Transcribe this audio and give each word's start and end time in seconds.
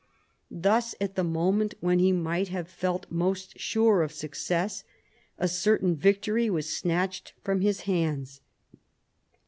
Thus 0.49 0.95
at 0.99 1.13
the 1.13 1.23
moment 1.23 1.75
when 1.79 1.99
he 1.99 2.11
might 2.11 2.47
have 2.47 2.67
felt 2.67 3.05
most 3.11 3.59
sure 3.59 4.01
of 4.01 4.11
success, 4.11 4.83
a 5.37 5.47
certain 5.47 5.95
victory 5.95 6.49
was 6.49 6.67
snatched 6.75 7.33
from 7.43 7.61
his 7.61 7.81
hands. 7.81 8.41